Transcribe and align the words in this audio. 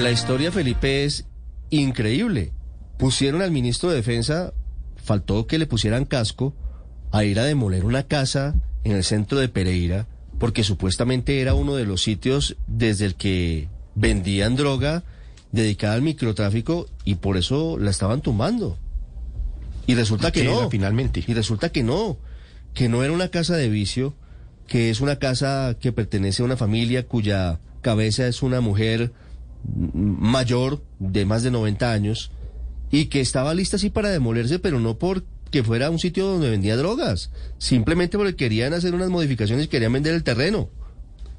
La 0.00 0.10
historia, 0.10 0.50
Felipe, 0.50 1.04
es 1.04 1.26
increíble. 1.68 2.52
Pusieron 2.98 3.42
al 3.42 3.50
ministro 3.50 3.90
de 3.90 3.96
Defensa, 3.96 4.54
faltó 4.96 5.46
que 5.46 5.58
le 5.58 5.66
pusieran 5.66 6.06
casco, 6.06 6.54
a 7.10 7.24
ir 7.24 7.38
a 7.38 7.44
demoler 7.44 7.84
una 7.84 8.04
casa 8.04 8.54
en 8.84 8.92
el 8.92 9.04
centro 9.04 9.38
de 9.38 9.48
Pereira, 9.48 10.08
porque 10.38 10.64
supuestamente 10.64 11.40
era 11.40 11.54
uno 11.54 11.74
de 11.76 11.84
los 11.84 12.02
sitios 12.02 12.56
desde 12.66 13.04
el 13.04 13.16
que 13.16 13.68
vendían 13.94 14.56
droga 14.56 15.04
dedicada 15.52 15.94
al 15.94 16.02
microtráfico 16.02 16.88
y 17.04 17.16
por 17.16 17.36
eso 17.36 17.78
la 17.78 17.90
estaban 17.90 18.22
tumbando. 18.22 18.78
Y 19.86 19.94
resulta 19.94 20.32
que 20.32 20.44
no. 20.44 20.70
Finalmente. 20.70 21.22
Y 21.26 21.34
resulta 21.34 21.68
que 21.68 21.82
no, 21.82 22.16
que 22.72 22.88
no 22.88 23.04
era 23.04 23.12
una 23.12 23.28
casa 23.28 23.56
de 23.56 23.68
vicio, 23.68 24.14
que 24.66 24.88
es 24.88 25.02
una 25.02 25.16
casa 25.16 25.76
que 25.78 25.92
pertenece 25.92 26.40
a 26.40 26.46
una 26.46 26.56
familia 26.56 27.06
cuya 27.06 27.60
cabeza 27.82 28.26
es 28.26 28.42
una 28.42 28.62
mujer 28.62 29.12
mayor 29.64 30.82
de 30.98 31.24
más 31.24 31.42
de 31.42 31.50
90 31.50 31.92
años 31.92 32.30
y 32.90 33.06
que 33.06 33.20
estaba 33.20 33.54
lista 33.54 33.76
así 33.76 33.90
para 33.90 34.10
demolerse, 34.10 34.58
pero 34.58 34.80
no 34.80 34.98
porque 34.98 35.62
fuera 35.64 35.90
un 35.90 35.98
sitio 35.98 36.26
donde 36.26 36.50
vendía 36.50 36.76
drogas, 36.76 37.30
simplemente 37.58 38.18
porque 38.18 38.36
querían 38.36 38.74
hacer 38.74 38.94
unas 38.94 39.10
modificaciones 39.10 39.66
y 39.66 39.68
querían 39.68 39.92
vender 39.92 40.14
el 40.14 40.22
terreno. 40.22 40.68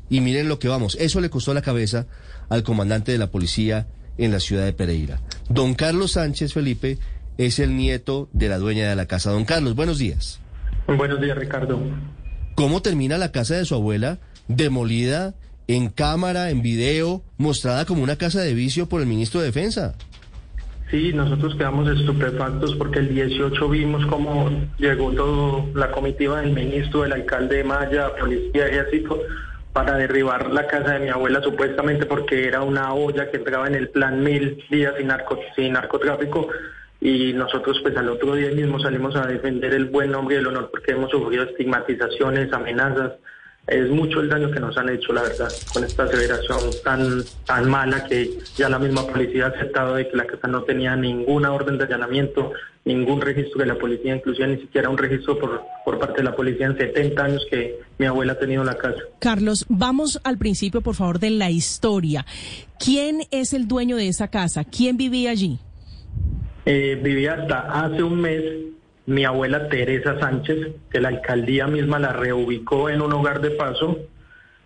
Y 0.09 0.21
miren 0.21 0.49
lo 0.49 0.59
que 0.59 0.67
vamos, 0.67 0.97
eso 0.99 1.21
le 1.21 1.29
costó 1.29 1.53
la 1.53 1.61
cabeza 1.61 2.07
al 2.49 2.63
comandante 2.63 3.11
de 3.11 3.17
la 3.17 3.31
policía 3.31 3.87
en 4.17 4.31
la 4.31 4.39
ciudad 4.39 4.65
de 4.65 4.73
Pereira. 4.73 5.21
Don 5.49 5.73
Carlos 5.73 6.13
Sánchez 6.13 6.53
Felipe 6.53 6.99
es 7.37 7.59
el 7.59 7.75
nieto 7.75 8.29
de 8.33 8.49
la 8.49 8.57
dueña 8.57 8.89
de 8.89 8.95
la 8.95 9.07
casa. 9.07 9.31
Don 9.31 9.45
Carlos, 9.45 9.75
buenos 9.75 9.97
días. 9.97 10.39
Buenos 10.87 11.21
días, 11.21 11.37
Ricardo. 11.37 11.79
¿Cómo 12.55 12.81
termina 12.81 13.17
la 13.17 13.31
casa 13.31 13.55
de 13.55 13.65
su 13.65 13.75
abuela 13.75 14.19
demolida 14.47 15.33
en 15.67 15.89
cámara, 15.89 16.49
en 16.49 16.61
video, 16.61 17.21
mostrada 17.37 17.85
como 17.85 18.03
una 18.03 18.17
casa 18.17 18.41
de 18.41 18.53
vicio 18.53 18.87
por 18.87 19.01
el 19.01 19.07
ministro 19.07 19.39
de 19.39 19.47
Defensa? 19.47 19.95
Sí, 20.91 21.11
nosotros 21.11 21.55
quedamos 21.55 21.89
estupefactos 21.89 22.75
porque 22.75 22.99
el 22.99 23.09
18 23.15 23.67
vimos 23.69 24.05
cómo 24.05 24.49
llegó 24.77 25.11
toda 25.11 25.65
la 25.73 25.91
comitiva 25.91 26.41
del 26.41 26.51
ministro, 26.51 27.01
del 27.01 27.13
alcalde 27.13 27.57
de 27.57 27.63
Maya, 27.63 28.15
policía, 28.15 28.67
ejército, 28.67 29.19
para 29.73 29.97
derribar 29.97 30.51
la 30.51 30.67
casa 30.67 30.93
de 30.93 30.99
mi 30.99 31.09
abuela 31.09 31.41
supuestamente 31.41 32.05
porque 32.05 32.47
era 32.47 32.61
una 32.61 32.93
olla 32.93 33.31
que 33.31 33.37
entraba 33.37 33.67
en 33.67 33.73
el 33.73 33.89
plan 33.89 34.23
mil 34.23 34.63
días 34.69 34.93
sin, 34.97 35.07
narco, 35.07 35.39
sin 35.55 35.73
narcotráfico 35.73 36.47
y 37.01 37.33
nosotros 37.33 37.79
pues 37.81 37.97
al 37.97 38.09
otro 38.09 38.35
día 38.35 38.51
mismo 38.51 38.79
salimos 38.79 39.15
a 39.15 39.25
defender 39.25 39.73
el 39.73 39.85
buen 39.85 40.11
nombre 40.11 40.35
y 40.35 40.39
el 40.39 40.47
honor 40.47 40.69
porque 40.69 40.91
hemos 40.91 41.09
sufrido 41.09 41.43
estigmatizaciones, 41.43 42.53
amenazas. 42.53 43.13
Es 43.67 43.89
mucho 43.89 44.19
el 44.19 44.27
daño 44.27 44.51
que 44.51 44.59
nos 44.59 44.77
han 44.77 44.89
hecho, 44.89 45.13
la 45.13 45.21
verdad, 45.21 45.47
con 45.73 45.85
esta 45.85 46.03
aseveración 46.03 46.59
tan, 46.83 47.23
tan 47.45 47.69
mala 47.69 48.03
que 48.05 48.29
ya 48.57 48.67
la 48.67 48.77
misma 48.77 49.07
policía 49.07 49.45
ha 49.45 49.49
aceptado 49.49 49.95
de 49.95 50.09
que 50.09 50.17
la 50.17 50.25
casa 50.25 50.49
no 50.49 50.63
tenía 50.63 50.97
ninguna 50.97 51.53
orden 51.53 51.77
de 51.77 51.85
allanamiento, 51.85 52.51
ningún 52.83 53.21
registro 53.21 53.61
de 53.61 53.67
la 53.67 53.75
policía, 53.75 54.15
inclusive 54.15 54.47
ni 54.49 54.57
siquiera 54.57 54.89
un 54.89 54.97
registro 54.97 55.39
por, 55.39 55.61
por 55.85 55.97
parte 55.97 56.17
de 56.17 56.23
la 56.23 56.35
policía 56.35 56.65
en 56.65 56.77
70 56.77 57.23
años 57.23 57.47
que 57.49 57.79
mi 57.97 58.05
abuela 58.05 58.33
ha 58.33 58.39
tenido 58.39 58.65
la 58.65 58.77
casa. 58.77 58.99
Carlos, 59.19 59.65
vamos 59.69 60.19
al 60.25 60.37
principio, 60.37 60.81
por 60.81 60.95
favor, 60.95 61.19
de 61.19 61.29
la 61.29 61.49
historia. 61.49 62.25
¿Quién 62.77 63.21
es 63.31 63.53
el 63.53 63.69
dueño 63.69 63.95
de 63.95 64.09
esa 64.09 64.27
casa? 64.27 64.65
¿Quién 64.65 64.97
vivía 64.97 65.31
allí? 65.31 65.59
Eh, 66.65 66.99
vivía 67.01 67.33
hasta 67.33 67.85
hace 67.85 68.03
un 68.03 68.19
mes 68.19 68.43
mi 69.05 69.25
abuela 69.25 69.67
Teresa 69.67 70.19
Sánchez, 70.19 70.75
que 70.89 71.01
la 71.01 71.09
alcaldía 71.09 71.67
misma 71.67 71.99
la 71.99 72.13
reubicó 72.13 72.89
en 72.89 73.01
un 73.01 73.13
hogar 73.13 73.41
de 73.41 73.51
paso 73.51 73.97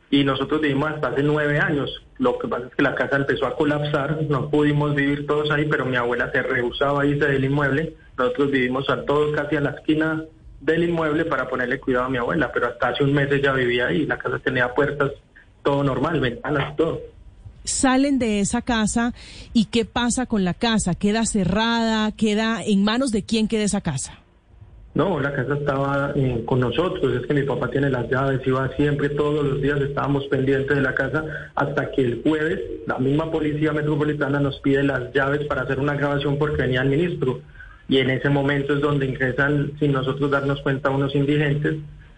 y 0.09 0.23
nosotros 0.23 0.61
vivimos 0.61 0.91
hasta 0.91 1.09
hace 1.09 1.23
nueve 1.23 1.59
años. 1.59 1.89
Lo 2.17 2.37
que 2.37 2.47
pasa 2.47 2.67
es 2.67 2.75
que 2.75 2.83
la 2.83 2.95
casa 2.95 3.17
empezó 3.17 3.45
a 3.45 3.55
colapsar, 3.55 4.21
no 4.29 4.49
pudimos 4.49 4.95
vivir 4.95 5.27
todos 5.27 5.51
ahí, 5.51 5.65
pero 5.65 5.85
mi 5.85 5.97
abuela 5.97 6.31
se 6.31 6.41
rehusaba 6.41 7.01
a 7.01 7.05
irse 7.05 7.27
del 7.27 7.45
inmueble. 7.45 7.95
Nosotros 8.17 8.51
vivimos 8.51 8.89
a 8.89 9.03
todos 9.05 9.35
casi 9.35 9.55
a 9.55 9.61
la 9.61 9.71
esquina 9.71 10.23
del 10.61 10.83
inmueble 10.83 11.25
para 11.25 11.47
ponerle 11.47 11.79
cuidado 11.79 12.05
a 12.05 12.09
mi 12.09 12.17
abuela, 12.17 12.51
pero 12.51 12.67
hasta 12.67 12.89
hace 12.89 13.03
un 13.03 13.13
mes 13.13 13.31
ella 13.31 13.53
vivía 13.53 13.87
ahí, 13.87 14.05
la 14.05 14.17
casa 14.17 14.39
tenía 14.39 14.73
puertas, 14.73 15.11
todo 15.63 15.83
normal, 15.83 16.19
ventanas, 16.19 16.75
todo 16.75 16.99
salen 17.67 18.17
de 18.17 18.39
esa 18.39 18.61
casa 18.61 19.13
y 19.53 19.65
qué 19.65 19.83
pasa 19.83 20.25
con 20.25 20.45
la 20.45 20.53
casa? 20.53 20.95
¿Queda 20.95 21.25
cerrada? 21.25 22.11
¿Queda 22.13 22.63
en 22.63 22.83
manos 22.83 23.11
de 23.11 23.23
quién 23.23 23.49
queda 23.49 23.63
esa 23.63 23.81
casa? 23.81 24.19
No, 24.97 25.19
la 25.19 25.31
casa 25.31 25.53
estaba 25.53 26.11
eh, 26.15 26.41
con 26.43 26.59
nosotros, 26.59 27.13
es 27.13 27.27
que 27.27 27.35
mi 27.35 27.43
papá 27.43 27.69
tiene 27.69 27.87
las 27.87 28.09
llaves, 28.09 28.41
iba 28.47 28.67
siempre, 28.69 29.09
todos 29.09 29.45
los 29.45 29.61
días 29.61 29.79
estábamos 29.79 30.25
pendientes 30.25 30.75
de 30.75 30.81
la 30.81 30.95
casa, 30.95 31.23
hasta 31.53 31.91
que 31.91 32.01
el 32.01 32.21
jueves 32.23 32.59
la 32.87 32.97
misma 32.97 33.29
policía 33.29 33.73
metropolitana 33.73 34.39
nos 34.39 34.59
pide 34.59 34.81
las 34.81 35.13
llaves 35.13 35.45
para 35.45 35.61
hacer 35.61 35.79
una 35.79 35.93
grabación 35.93 36.39
porque 36.39 36.63
venía 36.63 36.81
el 36.81 36.89
ministro. 36.89 37.41
Y 37.87 37.99
en 37.99 38.09
ese 38.09 38.29
momento 38.29 38.73
es 38.73 38.81
donde 38.81 39.05
ingresan, 39.05 39.73
sin 39.79 39.91
nosotros 39.91 40.31
darnos 40.31 40.61
cuenta, 40.61 40.89
unos 40.89 41.13
indigentes 41.13 41.75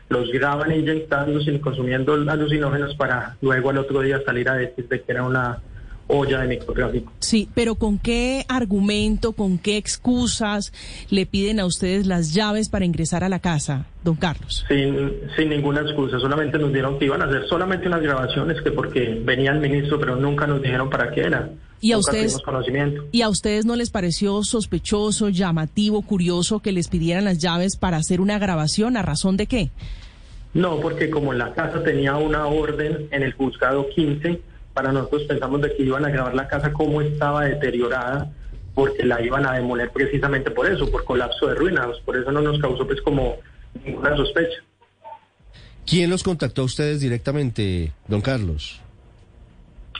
los 0.07 0.31
graban 0.31 0.72
inyectándose 0.72 1.51
y 1.51 1.59
consumiendo 1.59 2.13
alucinógenos 2.13 2.96
para 2.96 3.35
luego 3.41 3.72
al 3.72 3.79
otro 3.79 4.00
día 4.00 4.22
salir 4.25 4.47
a 4.47 4.56
decir 4.56 4.88
que 4.88 5.03
era 5.06 5.23
una 5.23 5.61
olla 6.09 6.42
de 6.42 6.47
microtráfico. 6.47 7.14
Sí, 7.20 7.47
pero 7.53 7.75
¿con 7.75 7.97
qué 7.97 8.46
argumento, 8.50 9.31
con 9.31 9.58
qué 9.58 9.78
excusas 9.78 10.74
le 11.09 11.25
piden 11.25 11.59
a 11.59 11.66
ustedes 11.66 12.06
las 12.06 12.34
llaves 12.34 12.68
para 12.68 12.84
ingresar 12.84 13.24
a 13.24 13.30
la 13.30 13.40
casa, 13.40 13.86
don 14.03 14.16
Carlos? 14.16 14.66
Sin, 14.68 15.12
sin 15.38 15.50
ninguna 15.50 15.81
excusa, 15.81 16.20
solamente 16.20 16.58
nos 16.58 16.74
dieron 16.74 17.00
que 17.00 17.06
iban 17.06 17.22
a 17.22 17.25
hacer 17.25 17.47
solamente 17.47 17.88
unas 17.88 18.02
grabaciones, 18.02 18.62
que 18.62 18.72
porque 18.72 19.22
venía 19.24 19.52
el 19.52 19.59
ministro, 19.59 20.00
pero 20.00 20.16
nunca 20.16 20.47
nos 20.47 20.62
dijeron 20.62 20.90
para 20.90 21.12
qué 21.12 21.22
era. 21.22 21.50
¿Y 21.81 21.94
a, 21.94 21.97
ustedes, 21.97 22.38
¿Y 23.12 23.22
a 23.22 23.30
ustedes 23.30 23.66
no 23.66 23.78
les 23.78 23.90
pareció 23.90 24.44
sospechoso, 24.44 25.30
llamativo, 25.30 26.02
curioso 26.02 26.59
que 26.59 26.74
les 26.74 26.90
pidieran 26.90 27.24
las 27.24 27.38
llaves 27.38 27.78
para 27.78 27.96
hacer 27.96 28.20
una 28.20 28.38
grabación? 28.38 28.97
¿A 28.97 29.02
razón 29.02 29.38
de 29.38 29.47
qué? 29.47 29.72
No, 30.53 30.81
porque 30.81 31.09
como 31.09 31.31
la 31.34 31.53
casa 31.53 31.81
tenía 31.84 32.18
una 32.18 32.47
orden 32.47 33.08
en 33.12 33.24
el 33.24 33.34
juzgado 33.34 33.88
15, 33.96 34.41
para 34.79 34.94
nosotros 34.94 35.23
pensamos 35.23 35.62
de 35.62 35.75
que 35.75 35.84
iban 35.84 36.06
a 36.06 36.09
grabar 36.09 36.34
la 36.34 36.47
casa 36.47 36.72
como 36.72 37.01
estaba 37.01 37.44
deteriorada, 37.44 38.31
porque 38.73 39.03
la 39.03 39.22
iban 39.22 39.45
a 39.45 39.51
demoler 39.56 39.91
precisamente 39.91 40.51
por 40.51 40.67
eso, 40.67 40.90
por 40.90 41.03
colapso 41.03 41.47
de 41.47 41.56
ruinas. 41.56 42.00
Por 42.06 42.16
eso 42.16 42.31
no 42.31 42.40
nos 42.40 42.57
causó 42.59 42.88
pues 42.88 43.01
como 43.01 43.35
ninguna 43.84 44.16
sospecha. 44.16 44.63
¿Quién 45.85 46.09
los 46.09 46.23
contactó 46.23 46.62
a 46.62 46.66
ustedes 46.66 47.01
directamente, 47.01 47.91
don 48.07 48.22
Carlos? 48.22 48.79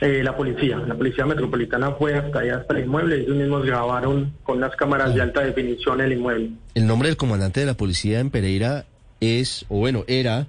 Eh, 0.00 0.22
la 0.24 0.34
policía, 0.34 0.78
la 0.78 0.94
policía 0.94 1.26
metropolitana 1.26 1.90
fue 1.90 2.14
hasta 2.14 2.38
allá, 2.38 2.56
hasta 2.56 2.78
el 2.78 2.84
inmueble, 2.86 3.16
ellos 3.16 3.36
mismos 3.36 3.66
grabaron 3.66 4.32
con 4.44 4.62
las 4.62 4.74
cámaras 4.76 5.14
de 5.14 5.20
alta 5.20 5.42
definición 5.42 6.00
el 6.00 6.12
inmueble. 6.12 6.52
El 6.74 6.86
nombre 6.86 7.08
del 7.10 7.18
comandante 7.18 7.60
de 7.60 7.66
la 7.66 7.74
policía 7.74 8.20
en 8.20 8.30
Pereira 8.30 8.86
es, 9.20 9.66
o 9.68 9.76
bueno, 9.76 10.04
era 10.06 10.46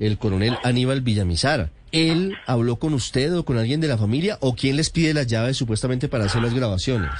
el 0.00 0.16
coronel 0.16 0.56
Aníbal 0.64 1.02
Villamizar. 1.02 1.68
¿Él 1.96 2.36
habló 2.46 2.76
con 2.76 2.94
usted 2.94 3.36
o 3.36 3.44
con 3.44 3.58
alguien 3.58 3.80
de 3.80 3.88
la 3.88 3.98
familia 3.98 4.38
o 4.40 4.54
quién 4.54 4.76
les 4.76 4.90
pide 4.90 5.14
las 5.14 5.26
llaves 5.26 5.56
supuestamente 5.56 6.08
para 6.08 6.24
hacer 6.24 6.42
las 6.42 6.54
grabaciones? 6.54 7.10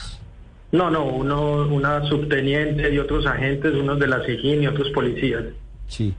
No, 0.72 0.90
no, 0.90 1.04
uno, 1.06 1.66
una 1.68 2.06
subteniente 2.08 2.92
y 2.92 2.98
otros 2.98 3.26
agentes, 3.26 3.74
unos 3.74 3.98
de 3.98 4.08
la 4.08 4.24
SIGIN 4.24 4.62
y 4.62 4.66
otros 4.66 4.90
policías. 4.90 5.44
Sí. 5.88 6.14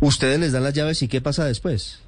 ¿Ustedes 0.00 0.38
les 0.38 0.52
dan 0.52 0.64
las 0.64 0.74
llaves 0.74 1.02
y 1.02 1.08
qué 1.08 1.20
pasa 1.20 1.44
después? 1.44 2.02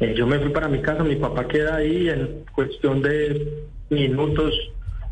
Eh, 0.00 0.14
yo 0.16 0.26
me 0.26 0.38
fui 0.40 0.50
para 0.50 0.68
mi 0.68 0.82
casa, 0.82 1.04
mi 1.04 1.16
papá 1.16 1.46
queda 1.46 1.76
ahí 1.76 2.08
en 2.08 2.44
cuestión 2.52 3.00
de 3.00 3.66
minutos 3.90 4.52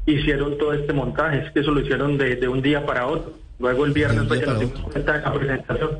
hicieron 0.06 0.56
todo 0.56 0.72
este 0.72 0.92
montaje, 0.92 1.38
es 1.38 1.52
que 1.52 1.60
eso 1.60 1.72
lo 1.72 1.80
hicieron 1.80 2.16
de, 2.16 2.48
un 2.48 2.62
día 2.62 2.86
para 2.86 3.06
otro. 3.06 3.34
Luego 3.58 3.86
el 3.86 3.92
viernes 3.92 4.28
que 4.28 4.46
nos 4.46 4.60
dimos 4.60 4.80
cuenta 4.80 5.12
de 5.14 5.20
la 5.20 5.32
presentación. 5.32 5.90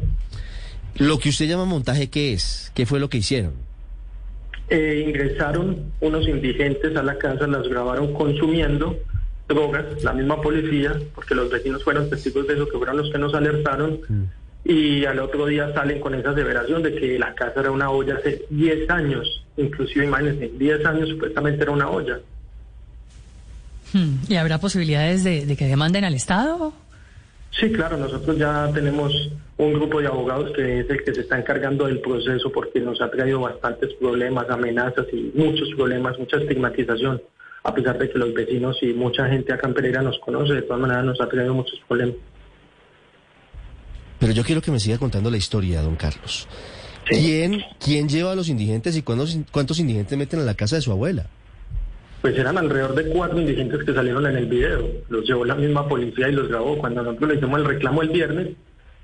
Lo 0.97 1.19
que 1.19 1.29
usted 1.31 1.47
llama 1.47 1.65
montaje, 1.65 2.09
¿qué 2.09 2.33
es? 2.33 2.71
¿Qué 2.75 2.87
fue 2.87 3.01
lo 3.01 3.09
que 3.09 3.19
hicieron? 3.19 3.55
Eh, 4.69 5.05
ingresaron 5.07 5.93
unos 6.01 6.27
indigentes 6.27 6.97
a 6.97 7.03
la 7.03 7.19
casa, 7.19 7.47
las 7.47 7.69
grabaron 7.69 8.13
consumiendo 8.13 8.97
drogas, 9.49 10.03
la 10.03 10.13
misma 10.13 10.41
policía, 10.41 10.99
porque 11.15 11.37
los 11.37 11.51
vecinos 11.51 11.85
fueron 11.85 12.11
testigos 12.11 12.49
de 12.49 12.55
eso, 12.55 12.67
que 12.69 12.77
fueron 12.77 12.97
los 12.97 13.11
que 13.11 13.19
nos 13.19 13.33
alertaron. 13.35 14.01
Mm 14.09 14.25
y 14.69 15.05
al 15.05 15.21
otro 15.21 15.47
día 15.47 15.73
salen 15.75 16.01
con 16.01 16.15
esa 16.15 16.31
aseveración 16.31 16.83
de 16.83 16.95
que 16.95 17.19
la 17.19 17.35
casa 17.35 17.61
era 17.61 17.71
una 17.71 17.91
olla 17.91 18.17
hace 18.17 18.45
10 18.51 18.91
años, 18.91 19.45
inclusive 19.57 20.07
imagínense, 20.07 20.51
10 20.59 20.85
años 20.85 21.09
supuestamente 21.09 21.63
era 21.63 21.71
una 21.71 21.89
olla. 21.89 22.19
Hmm, 23.93 24.17
¿Y 24.29 24.35
habrá 24.35 24.59
posibilidades 24.59 25.23
de, 25.23 25.57
que 25.57 25.67
demanden 25.67 26.05
al 26.05 26.15
Estado? 26.15 26.73
Sí, 27.59 27.73
claro, 27.73 27.97
nosotros 27.97 28.37
ya 28.37 28.71
tenemos 28.75 29.13
un 29.57 29.73
grupo 29.73 30.01
de 30.01 30.09
abogados 30.09 30.53
que 30.55 30.81
es 30.81 30.91
el 30.91 31.03
que 31.03 31.15
se 31.15 31.23
está 31.23 31.39
encargando 31.39 31.87
del 31.87 32.01
proceso 32.01 32.53
porque 32.53 32.81
nos 32.81 33.01
ha 33.01 33.11
traído 33.11 33.41
bastantes 33.41 33.95
problemas, 33.95 34.51
amenazas 34.51 35.07
y 35.11 35.33
muchos 35.35 35.71
problemas, 35.75 36.19
mucha 36.19 36.37
estigmatización, 36.37 37.23
a 37.63 37.75
pesar 37.75 37.99
de 37.99 38.11
que 38.11 38.19
los 38.19 38.35
vecinos 38.35 38.77
y 38.83 38.93
mucha 38.93 39.27
gente 39.29 39.55
acá 39.55 39.69
en 39.69 39.75
Pereira 39.75 40.03
nos 40.03 40.19
conoce, 40.19 40.53
de 40.53 40.63
todas 40.63 40.83
maneras 40.83 41.05
nos 41.05 41.21
ha 41.21 41.29
traído 41.29 41.55
muchos 41.55 41.81
problemas. 41.89 42.17
Pero 44.19 44.33
yo 44.33 44.45
quiero 44.45 44.61
que 44.61 44.71
me 44.71 44.81
siga 44.81 44.99
contando 44.99 45.31
la 45.31 45.39
historia, 45.39 45.81
don 45.81 45.97
Carlos. 45.97 46.47
¿Quién, 47.07 47.63
¿Quién 47.83 48.09
lleva 48.09 48.33
a 48.33 48.35
los 48.35 48.49
indigentes 48.49 48.97
y 48.97 49.03
cuántos, 49.03 49.39
cuántos 49.51 49.79
indigentes 49.79 50.19
meten 50.19 50.41
a 50.41 50.45
la 50.45 50.55
casa 50.55 50.77
de 50.77 50.83
su 50.83 50.91
abuela? 50.91 51.27
Pues 52.27 52.39
eran 52.39 52.59
alrededor 52.59 52.97
de 52.97 53.07
cuatro 53.11 53.39
indigentes 53.39 53.85
que 53.85 53.95
salieron 53.95 54.27
en 54.27 54.35
el 54.35 54.47
video. 54.47 54.85
Los 55.09 55.25
llevó 55.25 55.45
la 55.45 55.55
misma 55.55 55.87
policía 55.87 56.29
y 56.29 56.33
los 56.33 56.49
grabó. 56.49 56.77
Cuando 56.77 57.05
nosotros 57.05 57.31
le 57.31 57.37
hicimos 57.37 57.61
el 57.61 57.67
reclamo 57.67 58.03
el 58.03 58.09
viernes, 58.09 58.49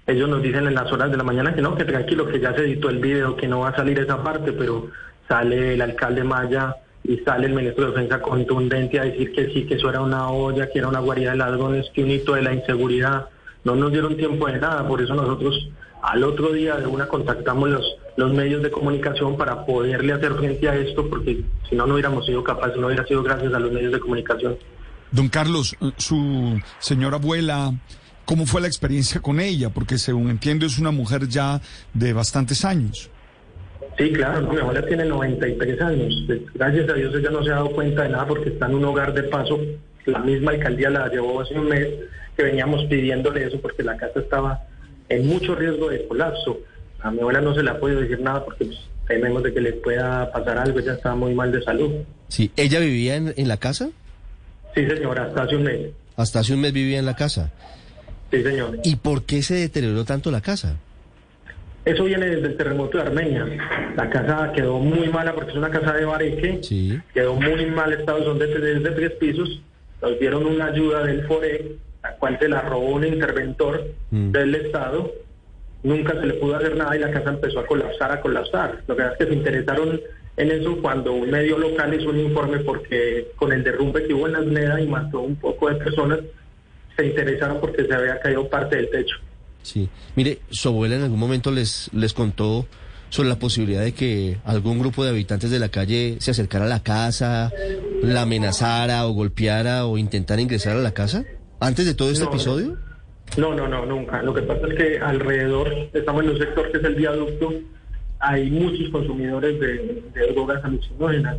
ellos 0.08 0.28
nos 0.28 0.42
dicen 0.42 0.66
en 0.66 0.74
las 0.74 0.90
horas 0.90 1.08
de 1.08 1.16
la 1.16 1.22
mañana 1.22 1.54
que 1.54 1.62
no, 1.62 1.76
que 1.76 1.84
tranquilo, 1.84 2.26
que 2.26 2.40
ya 2.40 2.52
se 2.52 2.62
editó 2.62 2.90
el 2.90 2.98
video, 2.98 3.36
que 3.36 3.46
no 3.46 3.60
va 3.60 3.68
a 3.68 3.76
salir 3.76 4.00
esa 4.00 4.20
parte, 4.24 4.50
pero 4.50 4.88
sale 5.28 5.74
el 5.74 5.82
alcalde 5.82 6.24
Maya 6.24 6.74
y 7.04 7.18
sale 7.18 7.46
el 7.46 7.52
ministro 7.52 7.84
de 7.84 7.90
Defensa 7.92 8.20
contundente 8.20 8.98
a 8.98 9.04
decir 9.04 9.32
que 9.32 9.50
sí, 9.50 9.66
que 9.66 9.74
eso 9.74 9.88
era 9.88 10.00
una 10.00 10.28
olla, 10.28 10.68
que 10.68 10.80
era 10.80 10.88
una 10.88 10.98
guarida 10.98 11.30
de 11.30 11.36
ladrones, 11.36 11.92
que 11.94 12.02
un 12.02 12.10
hito 12.10 12.34
de 12.34 12.42
la 12.42 12.52
inseguridad. 12.52 13.26
No 13.62 13.76
nos 13.76 13.92
dieron 13.92 14.16
tiempo 14.16 14.48
de 14.48 14.58
nada, 14.58 14.88
por 14.88 15.00
eso 15.00 15.14
nosotros 15.14 15.70
al 16.02 16.24
otro 16.24 16.52
día 16.52 16.76
de 16.76 16.86
una 16.86 17.06
contactamos 17.06 17.70
los, 17.70 17.96
los 18.16 18.34
medios 18.34 18.62
de 18.62 18.70
comunicación 18.70 19.36
para 19.36 19.64
poderle 19.64 20.12
hacer 20.12 20.34
frente 20.34 20.68
a 20.68 20.74
esto, 20.74 21.08
porque 21.08 21.44
si 21.68 21.76
no, 21.76 21.86
no 21.86 21.94
hubiéramos 21.94 22.26
sido 22.26 22.42
capaces, 22.42 22.76
no 22.76 22.88
hubiera 22.88 23.06
sido 23.06 23.22
gracias 23.22 23.54
a 23.54 23.60
los 23.60 23.72
medios 23.72 23.92
de 23.92 24.00
comunicación. 24.00 24.56
Don 25.12 25.28
Carlos, 25.28 25.76
su 25.98 26.60
señora 26.78 27.16
abuela, 27.16 27.72
¿cómo 28.24 28.46
fue 28.46 28.60
la 28.60 28.66
experiencia 28.66 29.20
con 29.20 29.40
ella? 29.40 29.70
Porque 29.70 29.98
según 29.98 30.28
entiendo 30.28 30.66
es 30.66 30.78
una 30.78 30.90
mujer 30.90 31.28
ya 31.28 31.60
de 31.94 32.12
bastantes 32.12 32.64
años. 32.64 33.10
Sí, 33.98 34.10
claro, 34.12 34.50
mi 34.50 34.58
abuela 34.58 34.84
tiene 34.86 35.04
93 35.04 35.80
años. 35.82 36.14
Pues, 36.26 36.40
gracias 36.54 36.88
a 36.88 36.94
Dios 36.94 37.14
ella 37.14 37.30
no 37.30 37.44
se 37.44 37.50
ha 37.50 37.56
dado 37.56 37.70
cuenta 37.72 38.02
de 38.02 38.08
nada 38.08 38.26
porque 38.26 38.48
está 38.48 38.66
en 38.66 38.74
un 38.74 38.84
hogar 38.86 39.12
de 39.12 39.24
paso. 39.24 39.60
La 40.06 40.18
misma 40.18 40.52
alcaldía 40.52 40.90
la 40.90 41.08
llevó 41.08 41.40
hace 41.40 41.54
un 41.54 41.68
mes 41.68 41.86
que 42.36 42.42
veníamos 42.42 42.84
pidiéndole 42.86 43.46
eso 43.46 43.60
porque 43.60 43.82
la 43.82 43.96
casa 43.96 44.18
estaba 44.18 44.62
en 45.12 45.26
mucho 45.26 45.54
riesgo 45.54 45.88
de 45.90 46.06
colapso. 46.06 46.60
A 47.00 47.10
mi 47.10 47.20
abuela 47.20 47.40
no 47.40 47.54
se 47.54 47.62
le 47.62 47.70
ha 47.70 47.78
podido 47.78 48.00
decir 48.00 48.20
nada 48.20 48.44
porque 48.44 48.64
pues, 48.64 48.78
tememos 49.06 49.42
de 49.42 49.52
que 49.52 49.60
le 49.60 49.72
pueda 49.74 50.30
pasar 50.32 50.58
algo, 50.58 50.78
ella 50.78 50.94
está 50.94 51.14
muy 51.14 51.34
mal 51.34 51.52
de 51.52 51.62
salud. 51.62 51.90
Sí, 52.28 52.50
¿ella 52.56 52.80
vivía 52.80 53.16
en, 53.16 53.34
en 53.36 53.48
la 53.48 53.56
casa? 53.56 53.90
Sí, 54.74 54.86
señora, 54.86 55.24
hasta 55.24 55.42
hace 55.42 55.56
un 55.56 55.64
mes. 55.64 55.90
Hasta 56.16 56.40
hace 56.40 56.54
un 56.54 56.60
mes 56.60 56.72
vivía 56.72 56.98
en 56.98 57.06
la 57.06 57.16
casa. 57.16 57.50
Sí, 58.30 58.42
señor. 58.42 58.78
¿Y 58.84 58.96
por 58.96 59.24
qué 59.24 59.42
se 59.42 59.54
deterioró 59.54 60.04
tanto 60.04 60.30
la 60.30 60.40
casa? 60.40 60.76
Eso 61.84 62.04
viene 62.04 62.26
desde 62.26 62.46
el 62.46 62.56
terremoto 62.56 62.96
de 62.96 63.04
Armenia. 63.04 63.46
La 63.96 64.08
casa 64.08 64.52
quedó 64.54 64.78
muy 64.78 65.08
mala 65.08 65.34
porque 65.34 65.50
es 65.50 65.56
una 65.56 65.68
casa 65.68 65.92
de 65.92 66.04
bareque. 66.04 66.60
Sí. 66.62 66.98
Quedó 67.12 67.34
muy 67.34 67.66
mal 67.66 67.92
estado, 67.92 68.24
son 68.24 68.38
de, 68.38 68.46
de 68.46 68.90
tres 68.90 69.10
pisos. 69.12 69.60
Nos 70.00 70.18
dieron 70.18 70.46
una 70.46 70.66
ayuda 70.66 71.04
del 71.04 71.26
FORE 71.26 71.76
la 72.02 72.16
cual 72.16 72.38
se 72.38 72.48
la 72.48 72.60
robó 72.62 72.90
un 72.90 73.04
interventor 73.04 73.84
mm. 74.10 74.30
del 74.32 74.54
Estado. 74.54 75.12
Nunca 75.82 76.12
se 76.12 76.26
le 76.26 76.34
pudo 76.34 76.56
hacer 76.56 76.76
nada 76.76 76.96
y 76.96 77.00
la 77.00 77.10
casa 77.10 77.30
empezó 77.30 77.60
a 77.60 77.66
colapsar, 77.66 78.12
a 78.12 78.20
colapsar. 78.20 78.82
Lo 78.86 78.96
que 78.96 79.02
es 79.02 79.18
que 79.18 79.26
se 79.26 79.34
interesaron 79.34 80.00
en 80.36 80.50
eso 80.50 80.80
cuando 80.80 81.12
un 81.12 81.30
medio 81.30 81.58
local 81.58 81.92
hizo 81.94 82.10
un 82.10 82.20
informe 82.20 82.60
porque 82.60 83.28
con 83.36 83.52
el 83.52 83.62
derrumbe 83.62 84.06
que 84.06 84.14
hubo 84.14 84.26
en 84.26 84.32
la 84.32 84.38
Azneda 84.38 84.80
y 84.80 84.86
mató 84.86 85.20
un 85.20 85.36
poco 85.36 85.68
de 85.68 85.76
personas, 85.76 86.20
se 86.96 87.06
interesaron 87.06 87.60
porque 87.60 87.84
se 87.84 87.94
había 87.94 88.18
caído 88.20 88.48
parte 88.48 88.76
del 88.76 88.90
techo. 88.90 89.16
Sí, 89.62 89.88
mire, 90.16 90.38
su 90.50 90.68
abuela 90.68 90.96
en 90.96 91.02
algún 91.02 91.18
momento 91.18 91.50
les, 91.50 91.90
les 91.92 92.12
contó 92.14 92.66
sobre 93.10 93.28
la 93.28 93.38
posibilidad 93.38 93.82
de 93.82 93.92
que 93.92 94.38
algún 94.44 94.78
grupo 94.78 95.04
de 95.04 95.10
habitantes 95.10 95.50
de 95.50 95.58
la 95.58 95.68
calle 95.68 96.16
se 96.20 96.30
acercara 96.30 96.64
a 96.64 96.68
la 96.68 96.82
casa, 96.82 97.52
la 98.02 98.22
amenazara 98.22 99.06
o 99.06 99.12
golpeara 99.12 99.86
o 99.86 99.98
intentara 99.98 100.40
ingresar 100.40 100.76
a 100.76 100.80
la 100.80 100.92
casa 100.92 101.24
antes 101.62 101.86
de 101.86 101.94
todo 101.94 102.10
este 102.10 102.24
episodio? 102.24 102.76
No, 103.36 103.54
no, 103.54 103.68
no, 103.68 103.86
nunca. 103.86 104.22
Lo 104.22 104.34
que 104.34 104.42
pasa 104.42 104.66
es 104.66 104.74
que 104.74 104.98
alrededor, 104.98 105.72
estamos 105.92 106.24
en 106.24 106.30
un 106.30 106.38
sector 106.38 106.70
que 106.70 106.78
es 106.78 106.84
el 106.84 106.94
viaducto, 106.96 107.52
hay 108.18 108.50
muchos 108.50 108.90
consumidores 108.90 109.58
de, 109.58 110.32
drogas 110.34 110.62
alucinógenas, 110.64 111.38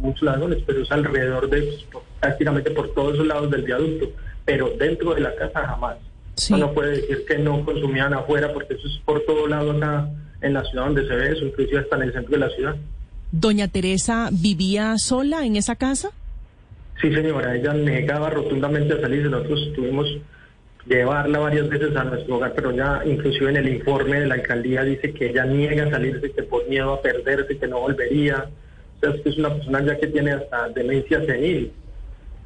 muchos 0.00 0.22
ladrones, 0.22 0.62
pero 0.66 0.82
es 0.82 0.90
alrededor 0.90 1.48
de 1.48 1.62
pues, 1.90 2.04
prácticamente 2.20 2.70
por 2.72 2.92
todos 2.92 3.16
los 3.16 3.26
lados 3.26 3.50
del 3.50 3.62
viaducto, 3.62 4.10
pero 4.44 4.70
dentro 4.78 5.14
de 5.14 5.20
la 5.20 5.34
casa 5.36 5.66
jamás. 5.66 5.96
No 6.50 6.72
puede 6.72 7.00
decir 7.00 7.24
que 7.26 7.38
no 7.38 7.64
consumían 7.64 8.12
afuera 8.14 8.52
porque 8.52 8.74
eso 8.74 8.86
es 8.88 8.98
por 9.04 9.20
todo 9.20 9.46
lado 9.46 9.72
acá 9.72 10.08
en 10.40 10.54
la 10.54 10.64
ciudad 10.64 10.86
donde 10.86 11.06
se 11.06 11.14
ve 11.14 11.32
eso, 11.32 11.46
inclusive 11.46 11.80
hasta 11.80 11.96
en 11.96 12.02
el 12.02 12.12
centro 12.12 12.32
de 12.32 12.38
la 12.38 12.50
ciudad. 12.50 12.76
¿Doña 13.30 13.68
Teresa 13.68 14.28
vivía 14.32 14.98
sola 14.98 15.46
en 15.46 15.56
esa 15.56 15.76
casa? 15.76 16.10
Sí, 17.00 17.12
señora, 17.12 17.56
ella 17.56 17.72
negaba 17.72 18.30
rotundamente 18.30 18.94
a 18.94 19.00
salir. 19.00 19.28
Nosotros 19.28 19.72
tuvimos 19.74 20.06
llevarla 20.86 21.38
varias 21.38 21.68
veces 21.68 21.94
a 21.96 22.04
nuestro 22.04 22.36
hogar, 22.36 22.52
pero 22.54 22.72
ya 22.72 23.02
inclusive 23.04 23.50
en 23.50 23.56
el 23.56 23.68
informe 23.68 24.20
de 24.20 24.26
la 24.26 24.34
alcaldía 24.34 24.82
dice 24.82 25.12
que 25.12 25.30
ella 25.30 25.44
niega 25.44 25.86
a 25.86 25.90
salirse, 25.90 26.30
que 26.32 26.42
por 26.42 26.68
miedo 26.68 26.94
a 26.94 27.02
perderse, 27.02 27.56
que 27.56 27.66
no 27.66 27.80
volvería. 27.80 28.48
O 28.96 29.00
sea, 29.00 29.10
es 29.10 29.20
que 29.22 29.30
es 29.30 29.38
una 29.38 29.54
persona 29.54 29.84
ya 29.84 29.98
que 29.98 30.06
tiene 30.08 30.32
hasta 30.32 30.68
demencia 30.70 31.24
senil. 31.24 31.72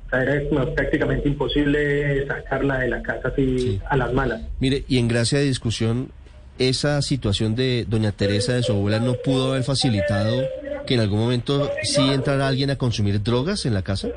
O 0.07 0.11
sea, 0.11 0.23
era 0.23 0.75
prácticamente 0.75 1.29
imposible 1.29 2.27
sacarla 2.27 2.79
de 2.79 2.89
la 2.89 3.03
casa 3.03 3.29
así 3.29 3.81
a 3.89 3.97
las 3.97 4.13
malas. 4.13 4.41
Mire, 4.61 4.85
y 4.87 4.99
en 4.99 5.09
gracia 5.09 5.39
de 5.39 5.45
discusión, 5.45 6.11
esa 6.59 7.03
situación 7.03 7.57
de 7.57 7.85
doña 7.89 8.13
Teresa 8.13 8.55
de 8.55 8.63
su 8.63 8.73
abuela 8.73 9.01
no 9.01 9.15
pudo 9.15 9.51
haber 9.51 9.65
facilitado 9.65 10.43
que 10.87 10.95
en 10.95 11.01
algún 11.01 11.19
momento 11.19 11.71
sí 11.83 12.01
entrara 12.01 12.47
alguien 12.47 12.71
a 12.71 12.77
consumir 12.77 13.23
drogas 13.23 13.67
en 13.67 13.75
la 13.75 13.83
casa? 13.83 14.09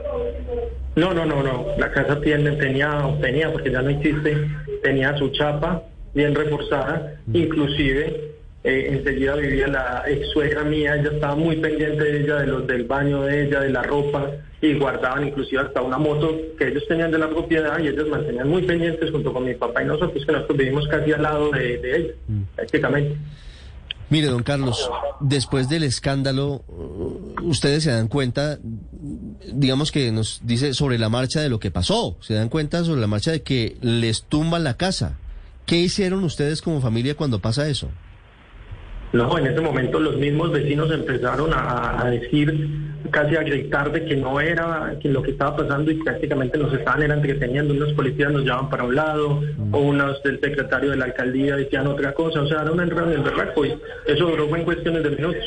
No, 1.00 1.14
no, 1.14 1.26
no, 1.26 1.42
no. 1.42 1.66
La 1.78 1.92
casa 1.92 2.20
tiene, 2.20 2.52
tenía, 2.58 2.90
tenía, 3.22 3.52
porque 3.52 3.72
ya 3.72 3.82
no 3.82 3.90
existe, 3.90 4.36
tenía 4.84 5.18
su 5.18 5.30
chapa 5.30 5.84
bien 6.14 6.36
reforzada, 6.36 7.16
mm. 7.26 7.36
inclusive 7.36 8.34
eh, 8.64 8.88
enseguida 8.92 9.36
vivía 9.36 9.68
la 9.68 10.04
ex 10.08 10.30
suegra 10.32 10.64
mía, 10.64 10.96
ella 10.96 11.12
estaba 11.14 11.36
muy 11.36 11.56
pendiente 11.56 12.04
de 12.04 12.24
ella, 12.24 12.36
de 12.36 12.48
los 12.48 12.68
del 12.68 12.84
baño 12.84 13.22
de 13.22 13.46
ella, 13.46 13.62
de 13.62 13.70
la 13.70 13.84
ropa, 13.84 14.30
y 14.62 14.74
guardaban 14.78 15.28
inclusive 15.28 15.62
hasta 15.62 15.82
una 15.82 15.98
moto 15.98 16.36
que 16.58 16.68
ellos 16.68 16.84
tenían 16.90 17.12
de 17.12 17.20
la 17.20 17.30
propiedad 17.30 17.80
y 17.80 17.88
ellos 17.88 18.10
mantenían 18.10 18.50
muy 18.50 18.64
pendientes 18.64 19.10
junto 19.10 19.32
con 19.32 19.46
mi 19.46 19.54
papá 19.54 19.82
y 19.82 19.86
nosotros, 19.86 20.26
que 20.26 20.32
nosotros 20.34 20.58
vivimos 20.58 20.86
casi 20.90 21.14
al 21.14 21.22
lado 21.22 21.50
de, 21.52 21.78
de 21.78 21.98
ella, 21.98 22.14
mm. 22.28 22.42
prácticamente. 22.56 23.16
Mire, 24.10 24.28
don 24.28 24.42
Carlos, 24.42 24.90
después 25.20 25.70
del 25.70 25.84
escándalo, 25.84 26.64
ustedes 27.44 27.84
se 27.84 27.92
dan 27.92 28.08
cuenta, 28.08 28.58
digamos 29.54 29.92
que 29.92 30.12
nos 30.12 30.42
dice 30.44 30.74
sobre 30.74 30.98
la 30.98 31.10
marcha 31.10 31.42
de 31.42 31.50
lo 31.50 31.60
que 31.60 31.72
pasó, 31.72 32.18
se 32.22 32.34
dan 32.34 32.50
cuenta 32.50 32.84
sobre 32.84 33.02
la 33.02 33.08
marcha 33.08 33.32
de 33.32 33.42
que 33.42 33.78
les 33.82 34.24
tumban 34.24 34.64
la 34.64 34.76
casa. 34.76 35.18
¿Qué 35.66 35.78
hicieron 35.78 36.24
ustedes 36.24 36.62
como 36.62 36.82
familia 36.82 37.16
cuando 37.16 37.40
pasa 37.40 37.70
eso? 37.70 37.90
No, 39.12 39.36
en 39.40 39.48
ese 39.48 39.60
momento 39.60 40.00
los 40.00 40.18
mismos 40.18 40.52
vecinos 40.52 40.92
empezaron 40.92 41.50
a, 41.54 42.10
decir, 42.12 42.94
casi 43.10 43.36
a 43.36 43.42
gritar 43.42 43.92
de 43.92 44.06
que 44.06 44.16
no 44.16 44.40
era 44.40 44.98
que 45.02 45.10
lo 45.10 45.24
que 45.24 45.32
estaba 45.32 45.58
pasando 45.58 45.90
y 45.90 45.96
prácticamente 45.96 46.60
nos 46.60 46.72
estaban 46.74 47.02
era 47.02 47.16
entreteniendo. 47.16 47.74
Unos 47.74 47.94
policías 47.94 48.32
nos 48.32 48.44
llevaban 48.44 48.70
para 48.70 48.84
un 48.84 48.96
lado, 48.96 49.42
mm. 49.42 49.74
o 49.74 49.80
unos 49.80 50.22
del 50.22 50.40
secretario 50.40 50.92
de 50.92 50.98
la 50.98 51.06
alcaldía 51.06 51.56
decían 51.56 51.88
otra 51.88 52.14
cosa. 52.14 52.42
O 52.42 52.48
sea, 52.48 52.62
era 52.62 52.72
una 52.72 52.84
entrada 52.84 53.12
en 53.12 53.18
el 53.18 53.24
berraco 53.24 53.66
y 53.66 53.74
eso 54.06 54.26
duró 54.28 54.56
en 54.56 54.64
cuestiones 54.64 55.04
de 55.04 55.10
minutos. 55.10 55.44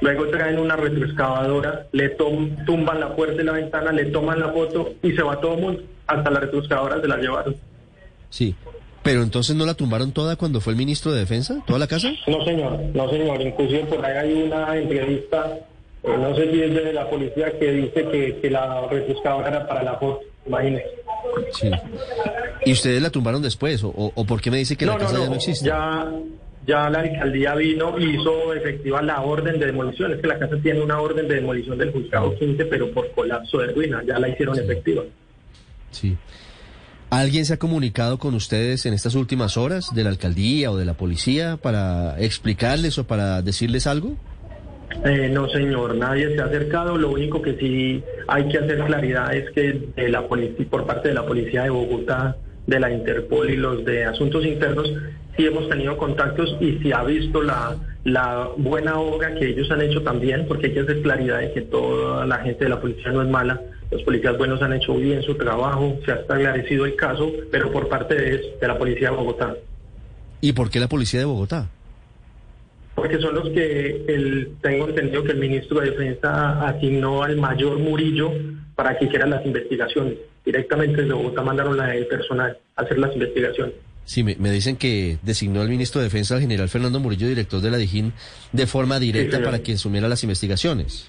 Luego 0.00 0.26
traen 0.28 0.58
una 0.58 0.76
retroexcavadora, 0.76 1.86
le 1.92 2.10
tumban 2.10 3.00
la 3.00 3.14
puerta 3.14 3.40
y 3.40 3.44
la 3.44 3.52
ventana, 3.52 3.92
le 3.92 4.06
toman 4.06 4.40
la 4.40 4.52
foto 4.52 4.94
y 5.02 5.12
se 5.12 5.22
va 5.22 5.40
todo 5.40 5.54
el 5.54 5.60
mundo. 5.60 5.82
Hasta 6.06 6.30
la 6.30 6.40
retroexcavadora 6.40 7.00
se 7.00 7.08
la 7.08 7.16
llevaron. 7.16 7.56
Sí. 8.30 8.54
Pero 9.02 9.22
entonces 9.22 9.54
no 9.54 9.66
la 9.66 9.74
tumbaron 9.74 10.12
toda 10.12 10.36
cuando 10.36 10.60
fue 10.60 10.72
el 10.72 10.78
ministro 10.78 11.12
de 11.12 11.20
Defensa, 11.20 11.62
toda 11.66 11.78
la 11.78 11.86
casa? 11.86 12.10
No, 12.26 12.42
señor, 12.44 12.80
no, 12.94 13.10
señor. 13.10 13.40
Inclusive 13.40 13.84
por 13.84 14.04
ahí 14.04 14.16
hay 14.16 14.42
una 14.42 14.76
entrevista, 14.76 15.58
eh, 16.02 16.16
no 16.18 16.34
sé 16.34 16.50
si 16.50 16.62
es 16.62 16.74
de 16.74 16.92
la 16.92 17.08
policía, 17.10 17.58
que 17.58 17.70
dice 17.70 18.08
que, 18.10 18.38
que 18.40 18.50
la 18.50 18.86
refrescadora 18.88 19.48
era 19.48 19.68
para 19.68 19.82
la 19.82 19.94
foto, 19.98 20.20
imagínese. 20.46 20.86
Sí. 21.52 21.70
¿Y 22.64 22.72
ustedes 22.72 23.02
la 23.02 23.10
tumbaron 23.10 23.42
después? 23.42 23.84
¿O, 23.84 23.92
o 23.94 24.24
por 24.24 24.40
qué 24.40 24.50
me 24.50 24.56
dice 24.56 24.74
que 24.74 24.86
la 24.86 24.96
casa 24.96 25.18
ya 25.18 25.28
no 25.28 25.34
existe? 25.34 25.66
Ya, 25.66 26.10
ya 26.66 26.88
la 26.90 27.00
alcaldía 27.00 27.54
vino 27.54 27.98
y 27.98 28.16
hizo 28.16 28.54
efectiva 28.54 29.02
la 29.02 29.20
orden 29.20 29.58
de 29.58 29.66
demolición. 29.66 30.12
Es 30.12 30.20
que 30.20 30.26
la 30.26 30.38
casa 30.38 30.56
tiene 30.62 30.80
una 30.80 31.00
orden 31.00 31.28
de 31.28 31.36
demolición 31.36 31.78
del 31.78 31.92
juzgado 31.92 32.34
15, 32.36 32.64
pero 32.66 32.90
por 32.90 33.10
colapso 33.12 33.58
de 33.58 33.72
ruina, 33.72 34.02
ya 34.06 34.18
la 34.18 34.28
hicieron 34.28 34.58
efectiva. 34.58 35.02
Sí. 35.90 36.16
¿Alguien 37.10 37.44
se 37.44 37.54
ha 37.54 37.58
comunicado 37.58 38.18
con 38.18 38.34
ustedes 38.34 38.86
en 38.86 38.94
estas 38.94 39.14
últimas 39.14 39.56
horas 39.56 39.94
de 39.94 40.02
la 40.02 40.10
alcaldía 40.10 40.70
o 40.70 40.76
de 40.76 40.84
la 40.84 40.94
policía 40.94 41.58
para 41.58 42.18
explicarles 42.18 42.98
o 42.98 43.06
para 43.06 43.40
decirles 43.42 43.86
algo? 43.86 44.16
Eh, 45.04 45.28
no, 45.32 45.48
señor, 45.48 45.94
nadie 45.96 46.34
se 46.34 46.40
ha 46.40 46.46
acercado. 46.46 46.96
Lo 46.96 47.10
único 47.10 47.42
que 47.42 47.56
sí 47.56 48.02
hay 48.26 48.48
que 48.48 48.58
hacer 48.58 48.84
claridad 48.84 49.34
es 49.34 49.50
que 49.50 49.90
de 49.94 50.08
la 50.08 50.26
por 50.26 50.86
parte 50.86 51.08
de 51.08 51.14
la 51.14 51.26
policía 51.26 51.64
de 51.64 51.70
Bogotá, 51.70 52.36
de 52.66 52.80
la 52.80 52.90
Interpol 52.90 53.50
y 53.50 53.56
los 53.56 53.84
de 53.84 54.04
Asuntos 54.06 54.44
Internos, 54.44 54.90
sí 55.36 55.46
hemos 55.46 55.68
tenido 55.68 55.96
contactos 55.96 56.56
y 56.60 56.78
sí 56.78 56.92
ha 56.92 57.02
visto 57.04 57.42
la, 57.42 57.76
la 58.04 58.48
buena 58.56 58.98
obra 58.98 59.34
que 59.34 59.50
ellos 59.50 59.70
han 59.70 59.82
hecho 59.82 60.02
también, 60.02 60.46
porque 60.46 60.66
hay 60.66 60.74
que 60.74 60.80
hacer 60.80 61.02
claridad 61.02 61.40
de 61.40 61.52
que 61.52 61.62
toda 61.62 62.26
la 62.26 62.38
gente 62.38 62.64
de 62.64 62.70
la 62.70 62.80
policía 62.80 63.12
no 63.12 63.22
es 63.22 63.28
mala 63.28 63.60
los 63.90 64.02
policías 64.02 64.36
buenos 64.36 64.60
han 64.60 64.72
hecho 64.72 64.96
bien 64.96 65.22
su 65.22 65.36
trabajo, 65.36 66.00
se 66.04 66.10
ha 66.10 66.16
esclarecido 66.16 66.84
el 66.84 66.96
caso, 66.96 67.30
pero 67.52 67.70
por 67.70 67.88
parte 67.88 68.14
de, 68.16 68.56
de 68.60 68.66
la 68.66 68.76
policía 68.76 69.10
de 69.10 69.16
Bogotá. 69.16 69.54
¿Y 70.40 70.52
por 70.52 70.68
qué 70.68 70.80
la 70.80 70.88
policía 70.88 71.20
de 71.20 71.26
Bogotá? 71.26 71.68
porque 72.94 73.18
son 73.18 73.34
los 73.34 73.50
que 73.50 74.04
el, 74.06 74.52
tengo 74.62 74.88
entendido 74.88 75.24
que 75.24 75.32
el 75.32 75.38
ministro 75.38 75.80
de 75.80 75.90
Defensa 75.90 76.66
asignó 76.66 77.22
al 77.22 77.36
mayor 77.36 77.78
Murillo 77.78 78.32
para 78.76 78.96
que 78.96 79.06
hicieran 79.06 79.30
las 79.30 79.44
investigaciones. 79.44 80.14
Directamente 80.44 81.02
desde 81.02 81.12
Bogotá 81.12 81.42
mandaron 81.42 81.76
la 81.76 81.88
del 81.88 82.06
personal 82.06 82.56
a 82.76 82.82
hacer 82.82 82.98
las 82.98 83.12
investigaciones. 83.12 83.74
Sí, 84.04 84.22
me, 84.22 84.34
dicen 84.50 84.76
que 84.76 85.18
designó 85.22 85.62
al 85.62 85.68
ministro 85.68 86.00
de 86.00 86.06
Defensa, 86.06 86.34
al 86.34 86.40
general 86.40 86.68
Fernando 86.68 87.00
Murillo, 87.00 87.26
director 87.26 87.60
de 87.60 87.70
la 87.70 87.78
DIJÍN, 87.78 88.12
de 88.52 88.66
forma 88.66 89.00
directa 89.00 89.42
para 89.42 89.60
que 89.60 89.72
asumiera 89.72 90.08
las 90.08 90.22
investigaciones. 90.22 91.08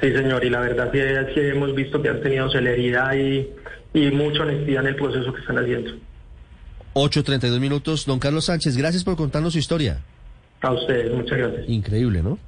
Sí, 0.00 0.12
señor, 0.12 0.44
y 0.44 0.50
la 0.50 0.60
verdad 0.60 0.94
es 0.94 1.34
que 1.34 1.50
hemos 1.50 1.74
visto 1.74 2.00
que 2.02 2.08
han 2.08 2.20
tenido 2.20 2.50
celeridad 2.50 3.14
y, 3.14 3.48
y 3.94 4.10
mucha 4.10 4.42
honestidad 4.42 4.82
en 4.82 4.88
el 4.88 4.96
proceso 4.96 5.32
que 5.32 5.40
están 5.40 5.58
haciendo. 5.58 5.92
8.32 6.94 7.60
minutos. 7.60 8.06
Don 8.06 8.18
Carlos 8.18 8.46
Sánchez, 8.46 8.76
gracias 8.76 9.04
por 9.04 9.16
contarnos 9.16 9.52
su 9.52 9.58
historia. 9.58 10.02
A 10.60 10.72
ustedes, 10.72 11.12
muchas 11.12 11.38
gracias. 11.38 11.68
Increíble, 11.68 12.22
¿no? 12.22 12.38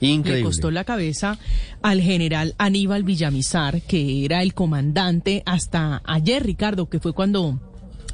Increíble. 0.00 0.40
Le 0.40 0.44
costó 0.44 0.70
la 0.70 0.84
cabeza 0.84 1.38
al 1.82 2.00
general 2.00 2.54
Aníbal 2.58 3.04
Villamizar, 3.04 3.82
que 3.82 4.24
era 4.24 4.42
el 4.42 4.54
comandante 4.54 5.42
hasta 5.46 6.02
ayer, 6.04 6.44
Ricardo, 6.44 6.88
que 6.88 6.98
fue 6.98 7.12
cuando 7.12 7.60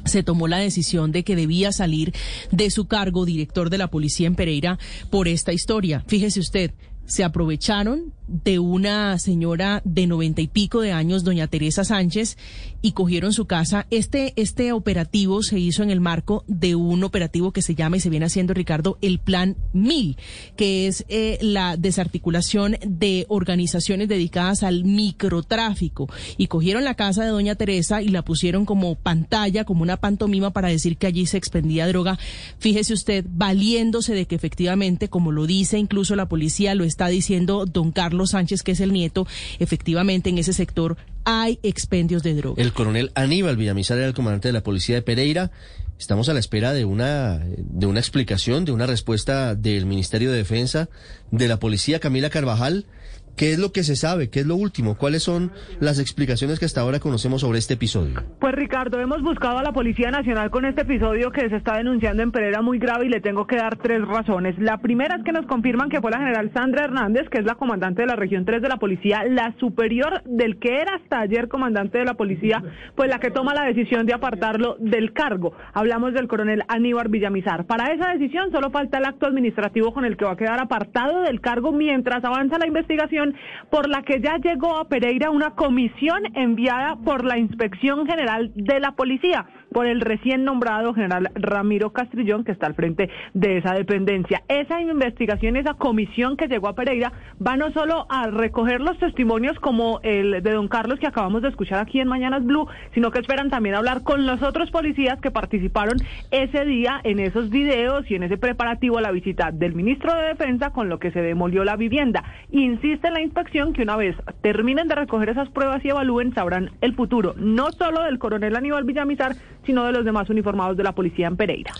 se 0.05 0.23
tomó 0.23 0.47
la 0.47 0.57
decisión 0.57 1.11
de 1.11 1.23
que 1.23 1.35
debía 1.35 1.71
salir 1.71 2.13
de 2.51 2.69
su 2.69 2.85
cargo 2.85 3.25
director 3.25 3.69
de 3.69 3.77
la 3.77 3.87
policía 3.87 4.27
en 4.27 4.35
Pereira 4.35 4.79
por 5.09 5.27
esta 5.27 5.53
historia. 5.53 6.03
Fíjese 6.07 6.39
usted, 6.39 6.71
se 7.11 7.25
aprovecharon 7.25 8.13
de 8.31 8.57
una 8.59 9.19
señora 9.19 9.81
de 9.83 10.07
noventa 10.07 10.39
y 10.39 10.47
pico 10.47 10.79
de 10.79 10.93
años, 10.93 11.25
doña 11.25 11.47
Teresa 11.47 11.83
Sánchez, 11.83 12.37
y 12.81 12.93
cogieron 12.93 13.33
su 13.33 13.45
casa. 13.45 13.85
Este, 13.91 14.31
este 14.37 14.71
operativo 14.71 15.43
se 15.43 15.59
hizo 15.59 15.83
en 15.83 15.89
el 15.91 15.99
marco 15.99 16.45
de 16.47 16.75
un 16.75 17.03
operativo 17.03 17.51
que 17.51 17.61
se 17.61 17.75
llama 17.75 17.97
y 17.97 17.99
se 17.99 18.09
viene 18.09 18.27
haciendo, 18.27 18.53
Ricardo, 18.53 18.97
el 19.01 19.19
Plan 19.19 19.57
Mil, 19.73 20.15
que 20.55 20.87
es 20.87 21.03
eh, 21.09 21.37
la 21.41 21.75
desarticulación 21.75 22.77
de 22.87 23.25
organizaciones 23.27 24.07
dedicadas 24.07 24.63
al 24.63 24.85
microtráfico. 24.85 26.07
Y 26.37 26.47
cogieron 26.47 26.85
la 26.85 26.95
casa 26.95 27.25
de 27.25 27.31
doña 27.31 27.55
Teresa 27.55 28.01
y 28.01 28.07
la 28.07 28.23
pusieron 28.23 28.65
como 28.65 28.95
pantalla, 28.95 29.65
como 29.65 29.83
una 29.83 29.97
pantomima 29.97 30.51
para 30.51 30.69
decir 30.69 30.95
que 30.95 31.07
allí 31.07 31.25
se 31.25 31.37
expendía 31.37 31.87
droga. 31.87 32.17
Fíjese 32.59 32.93
usted, 32.93 33.25
valiéndose 33.29 34.13
de 34.13 34.25
que 34.25 34.35
efectivamente, 34.35 35.09
como 35.09 35.33
lo 35.33 35.45
dice 35.45 35.77
incluso 35.77 36.15
la 36.15 36.29
policía, 36.29 36.73
lo 36.73 36.85
está 36.85 37.00
diciendo 37.07 37.65
don 37.65 37.91
Carlos 37.91 38.31
Sánchez, 38.31 38.63
que 38.63 38.71
es 38.71 38.79
el 38.79 38.93
nieto, 38.93 39.27
efectivamente 39.59 40.29
en 40.29 40.37
ese 40.37 40.53
sector 40.53 40.97
hay 41.23 41.59
expendios 41.63 42.23
de 42.23 42.33
droga. 42.33 42.61
El 42.61 42.73
coronel 42.73 43.11
Aníbal 43.15 43.57
Villamizar 43.57 43.97
era 43.97 44.07
el 44.07 44.13
comandante 44.13 44.47
de 44.47 44.53
la 44.53 44.63
policía 44.63 44.95
de 44.95 45.01
Pereira. 45.01 45.51
Estamos 45.99 46.29
a 46.29 46.33
la 46.33 46.39
espera 46.39 46.73
de 46.73 46.83
una, 46.83 47.39
de 47.45 47.85
una 47.85 47.99
explicación, 47.99 48.65
de 48.65 48.71
una 48.71 48.87
respuesta 48.87 49.53
del 49.53 49.85
Ministerio 49.85 50.31
de 50.31 50.37
Defensa, 50.37 50.89
de 51.29 51.47
la 51.47 51.59
policía 51.59 51.99
Camila 51.99 52.31
Carvajal. 52.31 52.85
¿Qué 53.35 53.51
es 53.51 53.59
lo 53.59 53.71
que 53.71 53.83
se 53.83 53.95
sabe? 53.95 54.29
¿Qué 54.29 54.41
es 54.41 54.45
lo 54.45 54.55
último? 54.55 54.95
¿Cuáles 54.97 55.23
son 55.23 55.51
las 55.79 55.99
explicaciones 55.99 56.59
que 56.59 56.65
hasta 56.65 56.81
ahora 56.81 56.99
conocemos 56.99 57.41
sobre 57.41 57.59
este 57.59 57.73
episodio? 57.73 58.23
Pues 58.39 58.53
Ricardo, 58.53 58.99
hemos 58.99 59.21
buscado 59.21 59.57
a 59.57 59.63
la 59.63 59.71
Policía 59.71 60.11
Nacional 60.11 60.51
con 60.51 60.65
este 60.65 60.81
episodio 60.81 61.31
que 61.31 61.49
se 61.49 61.55
está 61.55 61.77
denunciando 61.77 62.23
en 62.23 62.31
Pereira 62.31 62.61
muy 62.61 62.79
grave 62.79 63.05
y 63.05 63.09
le 63.09 63.21
tengo 63.21 63.47
que 63.47 63.55
dar 63.55 63.77
tres 63.77 64.07
razones. 64.07 64.57
La 64.59 64.77
primera 64.77 65.15
es 65.15 65.23
que 65.23 65.31
nos 65.31 65.45
confirman 65.45 65.89
que 65.89 66.01
fue 66.01 66.11
la 66.11 66.19
general 66.19 66.51
Sandra 66.53 66.85
Hernández, 66.85 67.29
que 67.29 67.39
es 67.39 67.45
la 67.45 67.55
comandante 67.55 68.01
de 68.01 68.07
la 68.07 68.15
región 68.15 68.45
3 68.45 68.61
de 68.61 68.69
la 68.69 68.77
policía, 68.77 69.23
la 69.29 69.55
superior 69.59 70.21
del 70.25 70.59
que 70.59 70.81
era 70.81 70.95
hasta 70.95 71.19
ayer 71.19 71.47
comandante 71.47 71.97
de 71.97 72.05
la 72.05 72.15
policía, 72.15 72.63
pues 72.95 73.09
la 73.09 73.19
que 73.19 73.31
toma 73.31 73.53
la 73.53 73.65
decisión 73.65 74.05
de 74.05 74.13
apartarlo 74.13 74.75
del 74.79 75.13
cargo. 75.13 75.53
Hablamos 75.73 76.13
del 76.13 76.27
coronel 76.27 76.63
Aníbal 76.67 77.09
Villamizar. 77.09 77.65
Para 77.65 77.93
esa 77.93 78.11
decisión 78.11 78.51
solo 78.51 78.71
falta 78.71 78.97
el 78.97 79.05
acto 79.05 79.27
administrativo 79.27 79.93
con 79.93 80.05
el 80.05 80.17
que 80.17 80.25
va 80.25 80.33
a 80.33 80.37
quedar 80.37 80.59
apartado 80.59 81.21
del 81.21 81.41
cargo 81.41 81.71
mientras 81.71 82.23
avanza 82.23 82.57
la 82.57 82.67
investigación 82.67 83.20
por 83.69 83.89
la 83.89 84.01
que 84.03 84.19
ya 84.21 84.37
llegó 84.37 84.77
a 84.77 84.87
Pereira 84.87 85.29
una 85.29 85.51
comisión 85.51 86.23
enviada 86.35 86.95
por 86.97 87.23
la 87.23 87.37
Inspección 87.37 88.05
General 88.05 88.51
de 88.55 88.79
la 88.79 88.91
Policía, 88.93 89.45
por 89.71 89.85
el 89.85 90.01
recién 90.01 90.43
nombrado 90.43 90.93
general 90.93 91.31
Ramiro 91.35 91.91
Castrillón, 91.91 92.43
que 92.43 92.51
está 92.51 92.67
al 92.67 92.75
frente 92.75 93.09
de 93.33 93.57
esa 93.57 93.73
dependencia. 93.73 94.43
Esa 94.47 94.81
investigación, 94.81 95.55
esa 95.55 95.73
comisión 95.75 96.37
que 96.37 96.47
llegó 96.47 96.67
a 96.67 96.75
Pereira, 96.75 97.11
va 97.45 97.57
no 97.57 97.71
solo 97.71 98.05
a 98.09 98.27
recoger 98.27 98.81
los 98.81 98.97
testimonios 98.99 99.57
como 99.59 99.99
el 100.03 100.43
de 100.43 100.51
don 100.51 100.67
Carlos 100.67 100.99
que 100.99 101.07
acabamos 101.07 101.41
de 101.41 101.49
escuchar 101.49 101.79
aquí 101.79 101.99
en 101.99 102.07
Mañanas 102.07 102.45
Blue, 102.45 102.67
sino 102.93 103.11
que 103.11 103.19
esperan 103.19 103.49
también 103.49 103.75
hablar 103.75 104.03
con 104.03 104.25
los 104.25 104.41
otros 104.41 104.71
policías 104.71 105.19
que 105.21 105.31
participaron 105.31 105.97
ese 106.31 106.65
día 106.65 106.99
en 107.03 107.19
esos 107.19 107.49
videos 107.49 108.09
y 108.09 108.15
en 108.15 108.23
ese 108.23 108.37
preparativo 108.37 108.97
a 108.97 109.01
la 109.01 109.11
visita 109.11 109.51
del 109.51 109.73
ministro 109.73 110.13
de 110.13 110.27
Defensa 110.27 110.71
con 110.71 110.89
lo 110.89 110.99
que 110.99 111.11
se 111.11 111.21
demolió 111.21 111.63
la 111.63 111.75
vivienda. 111.75 112.23
Insiste 112.51 113.09
la 113.09 113.21
inspección 113.21 113.73
que 113.73 113.83
una 113.83 113.95
vez 113.95 114.15
terminen 114.41 114.87
de 114.87 114.95
recoger 114.95 115.29
esas 115.29 115.49
pruebas 115.49 115.83
y 115.85 115.89
evalúen, 115.89 116.33
sabrán 116.33 116.71
el 116.81 116.93
futuro, 116.95 117.33
no 117.37 117.71
solo 117.71 118.03
del 118.03 118.19
coronel 118.19 118.55
Aníbal 118.55 118.83
Villamizar, 118.83 119.33
sino 119.65 119.85
de 119.85 119.91
los 119.91 120.05
demás 120.05 120.29
uniformados 120.29 120.77
de 120.77 120.83
la 120.83 120.93
policía 120.93 121.27
en 121.27 121.37
Pereira. 121.37 121.73